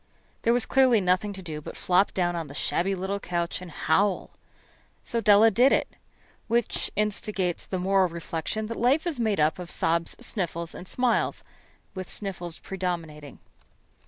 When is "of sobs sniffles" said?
9.59-10.73